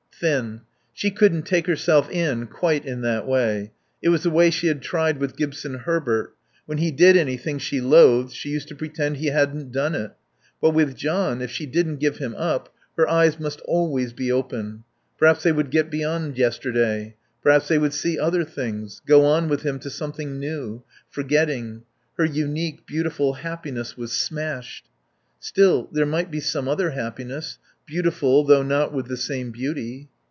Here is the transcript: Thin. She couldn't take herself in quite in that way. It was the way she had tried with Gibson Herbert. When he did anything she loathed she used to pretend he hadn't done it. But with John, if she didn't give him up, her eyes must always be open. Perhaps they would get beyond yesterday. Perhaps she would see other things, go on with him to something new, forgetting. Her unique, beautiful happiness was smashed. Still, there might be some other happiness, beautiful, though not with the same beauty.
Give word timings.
Thin. 0.23 0.61
She 0.93 1.09
couldn't 1.09 1.47
take 1.47 1.65
herself 1.65 2.07
in 2.07 2.45
quite 2.45 2.85
in 2.85 3.01
that 3.01 3.25
way. 3.27 3.71
It 4.03 4.09
was 4.09 4.21
the 4.21 4.29
way 4.29 4.51
she 4.51 4.67
had 4.67 4.83
tried 4.83 5.17
with 5.17 5.35
Gibson 5.35 5.79
Herbert. 5.79 6.35
When 6.67 6.77
he 6.77 6.91
did 6.91 7.17
anything 7.17 7.57
she 7.57 7.81
loathed 7.81 8.31
she 8.31 8.49
used 8.51 8.67
to 8.67 8.75
pretend 8.75 9.17
he 9.17 9.29
hadn't 9.29 9.71
done 9.71 9.95
it. 9.95 10.11
But 10.61 10.75
with 10.75 10.95
John, 10.95 11.41
if 11.41 11.49
she 11.49 11.65
didn't 11.65 11.95
give 11.95 12.17
him 12.19 12.35
up, 12.37 12.71
her 12.97 13.09
eyes 13.09 13.39
must 13.39 13.61
always 13.61 14.13
be 14.13 14.31
open. 14.31 14.83
Perhaps 15.17 15.41
they 15.41 15.51
would 15.51 15.71
get 15.71 15.89
beyond 15.89 16.37
yesterday. 16.37 17.15
Perhaps 17.41 17.65
she 17.69 17.79
would 17.79 17.91
see 17.91 18.19
other 18.19 18.43
things, 18.43 19.01
go 19.07 19.25
on 19.25 19.49
with 19.49 19.63
him 19.63 19.79
to 19.79 19.89
something 19.89 20.39
new, 20.39 20.83
forgetting. 21.09 21.81
Her 22.19 22.25
unique, 22.25 22.85
beautiful 22.85 23.33
happiness 23.33 23.97
was 23.97 24.11
smashed. 24.11 24.87
Still, 25.39 25.89
there 25.91 26.05
might 26.05 26.29
be 26.29 26.39
some 26.39 26.67
other 26.67 26.91
happiness, 26.91 27.57
beautiful, 27.87 28.43
though 28.45 28.61
not 28.61 28.93
with 28.93 29.07
the 29.07 29.17
same 29.17 29.51
beauty. 29.51 30.07